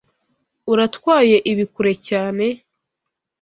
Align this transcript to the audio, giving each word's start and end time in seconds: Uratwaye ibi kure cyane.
Uratwaye 0.71 1.35
ibi 1.51 1.65
kure 1.73 1.93
cyane. 2.07 2.45